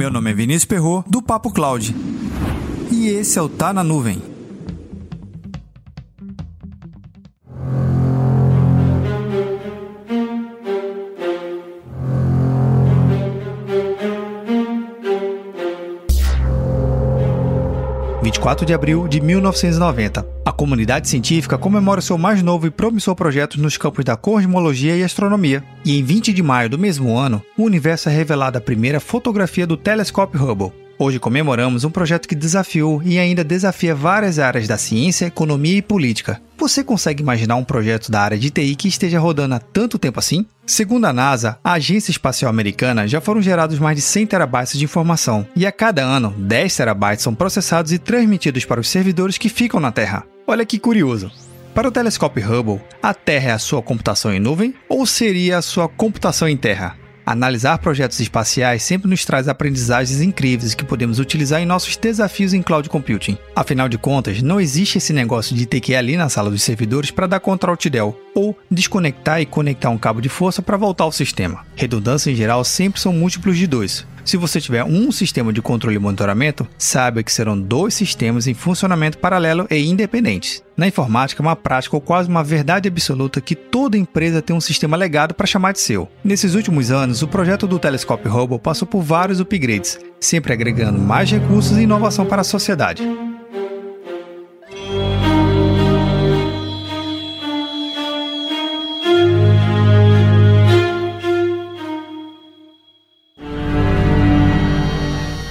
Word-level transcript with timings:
Meu 0.00 0.10
nome 0.10 0.30
é 0.30 0.32
Vinícius 0.32 0.64
Perro 0.64 1.04
do 1.06 1.20
Papo 1.20 1.52
Cloud. 1.52 1.94
E 2.90 3.08
esse 3.08 3.38
é 3.38 3.42
o 3.42 3.50
Tá 3.50 3.70
na 3.70 3.84
Nuvem. 3.84 4.29
...24 18.22 18.66
de 18.66 18.74
abril 18.74 19.08
de 19.08 19.20
1990. 19.20 20.26
A 20.44 20.52
comunidade 20.52 21.08
científica 21.08 21.56
comemora 21.56 22.00
seu 22.02 22.18
mais 22.18 22.42
novo 22.42 22.66
e 22.66 22.70
promissor 22.70 23.14
projeto 23.14 23.60
nos 23.60 23.78
campos 23.78 24.04
da 24.04 24.16
cosmologia 24.16 24.94
e 24.96 25.02
astronomia. 25.02 25.64
E 25.84 25.98
em 25.98 26.04
20 26.04 26.32
de 26.32 26.42
maio 26.42 26.68
do 26.68 26.78
mesmo 26.78 27.16
ano, 27.16 27.42
o 27.56 27.62
universo 27.62 28.08
é 28.10 28.12
revelada 28.12 28.58
a 28.58 28.60
primeira 28.60 29.00
fotografia 29.00 29.66
do 29.66 29.76
telescópio 29.76 30.42
Hubble. 30.42 30.89
Hoje 31.02 31.18
comemoramos 31.18 31.82
um 31.82 31.90
projeto 31.90 32.28
que 32.28 32.34
desafiou 32.34 33.02
e 33.02 33.18
ainda 33.18 33.42
desafia 33.42 33.94
várias 33.94 34.38
áreas 34.38 34.68
da 34.68 34.76
ciência, 34.76 35.24
economia 35.24 35.78
e 35.78 35.80
política. 35.80 36.42
Você 36.58 36.84
consegue 36.84 37.22
imaginar 37.22 37.56
um 37.56 37.64
projeto 37.64 38.10
da 38.10 38.20
área 38.20 38.38
de 38.38 38.50
TI 38.50 38.76
que 38.76 38.86
esteja 38.86 39.18
rodando 39.18 39.54
há 39.54 39.58
tanto 39.58 39.98
tempo 39.98 40.18
assim? 40.18 40.44
Segundo 40.66 41.06
a 41.06 41.12
NASA, 41.12 41.58
a 41.64 41.72
Agência 41.72 42.10
Espacial 42.10 42.50
Americana, 42.50 43.08
já 43.08 43.18
foram 43.18 43.40
gerados 43.40 43.78
mais 43.78 43.96
de 43.96 44.02
100 44.02 44.26
terabytes 44.26 44.78
de 44.78 44.84
informação, 44.84 45.46
e 45.56 45.64
a 45.64 45.72
cada 45.72 46.02
ano, 46.02 46.34
10 46.36 46.76
terabytes 46.76 47.24
são 47.24 47.34
processados 47.34 47.92
e 47.92 47.98
transmitidos 47.98 48.66
para 48.66 48.78
os 48.78 48.88
servidores 48.90 49.38
que 49.38 49.48
ficam 49.48 49.80
na 49.80 49.90
Terra. 49.90 50.26
Olha 50.46 50.66
que 50.66 50.78
curioso! 50.78 51.32
Para 51.74 51.88
o 51.88 51.92
telescópio 51.92 52.44
Hubble, 52.46 52.80
a 53.02 53.14
Terra 53.14 53.48
é 53.48 53.52
a 53.52 53.58
sua 53.58 53.80
computação 53.80 54.34
em 54.34 54.38
nuvem 54.38 54.74
ou 54.86 55.06
seria 55.06 55.56
a 55.56 55.62
sua 55.62 55.88
computação 55.88 56.46
em 56.46 56.58
terra? 56.58 56.99
Analisar 57.30 57.78
projetos 57.78 58.18
espaciais 58.18 58.82
sempre 58.82 59.08
nos 59.08 59.24
traz 59.24 59.46
aprendizagens 59.46 60.20
incríveis 60.20 60.74
que 60.74 60.84
podemos 60.84 61.20
utilizar 61.20 61.62
em 61.62 61.64
nossos 61.64 61.96
desafios 61.96 62.52
em 62.52 62.60
cloud 62.60 62.88
computing. 62.88 63.38
Afinal 63.54 63.88
de 63.88 63.96
contas, 63.96 64.42
não 64.42 64.60
existe 64.60 64.98
esse 64.98 65.12
negócio 65.12 65.54
de 65.54 65.64
ter 65.64 65.78
que 65.78 65.92
ir 65.92 65.94
ali 65.94 66.16
na 66.16 66.28
sala 66.28 66.50
dos 66.50 66.64
servidores 66.64 67.12
para 67.12 67.28
dar 67.28 67.38
contra 67.38 67.72
del 67.88 68.18
ou 68.34 68.58
desconectar 68.68 69.40
e 69.40 69.46
conectar 69.46 69.90
um 69.90 69.98
cabo 69.98 70.20
de 70.20 70.28
força 70.28 70.60
para 70.60 70.76
voltar 70.76 71.04
ao 71.04 71.12
sistema. 71.12 71.64
Redundância 71.76 72.32
em 72.32 72.34
geral 72.34 72.64
sempre 72.64 73.00
são 73.00 73.12
múltiplos 73.12 73.56
de 73.56 73.68
dois. 73.68 74.04
Se 74.24 74.36
você 74.36 74.60
tiver 74.60 74.84
um 74.84 75.10
sistema 75.10 75.52
de 75.52 75.62
controle 75.62 75.96
e 75.96 75.98
monitoramento, 75.98 76.66
saiba 76.78 77.22
que 77.22 77.32
serão 77.32 77.60
dois 77.60 77.94
sistemas 77.94 78.46
em 78.46 78.54
funcionamento 78.54 79.18
paralelo 79.18 79.66
e 79.70 79.78
independentes. 79.78 80.62
Na 80.76 80.86
informática, 80.86 81.42
é 81.42 81.44
uma 81.44 81.56
prática 81.56 81.96
ou 81.96 82.00
quase 82.00 82.28
uma 82.28 82.42
verdade 82.42 82.88
absoluta 82.88 83.40
que 83.40 83.54
toda 83.54 83.98
empresa 83.98 84.40
tem 84.40 84.56
um 84.56 84.60
sistema 84.60 84.96
legado 84.96 85.34
para 85.34 85.46
chamar 85.46 85.72
de 85.72 85.80
seu. 85.80 86.08
Nesses 86.24 86.54
últimos 86.54 86.90
anos, 86.90 87.22
o 87.22 87.28
projeto 87.28 87.66
do 87.66 87.78
telescópio 87.78 88.34
Hubble 88.34 88.58
passou 88.58 88.88
por 88.88 89.02
vários 89.02 89.40
upgrades, 89.40 89.98
sempre 90.18 90.52
agregando 90.52 90.98
mais 90.98 91.30
recursos 91.30 91.76
e 91.76 91.82
inovação 91.82 92.24
para 92.24 92.40
a 92.40 92.44
sociedade. 92.44 93.29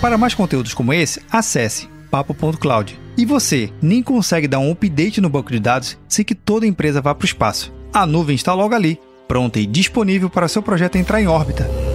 Para 0.02 0.18
mais 0.18 0.34
conteúdos 0.34 0.74
como 0.74 0.94
esse, 0.94 1.22
acesse 1.30 1.90
papo.cloud. 2.10 2.98
E 3.18 3.26
você, 3.26 3.70
nem 3.82 4.02
consegue 4.02 4.48
dar 4.48 4.60
um 4.60 4.72
update 4.72 5.20
no 5.20 5.30
banco 5.30 5.52
de 5.52 5.60
dados 5.60 5.98
sem 6.08 6.24
que 6.24 6.34
toda 6.34 6.66
empresa 6.66 7.02
vá 7.02 7.14
para 7.14 7.24
o 7.24 7.28
espaço. 7.28 7.74
A 7.94 8.06
nuvem 8.06 8.36
está 8.36 8.54
logo 8.54 8.74
ali, 8.74 9.00
pronta 9.28 9.60
e 9.60 9.66
disponível 9.66 10.30
para 10.30 10.48
seu 10.48 10.64
projeto 10.64 10.98
entrar 10.98 11.22
em 11.22 11.28
órbita. 11.28 11.89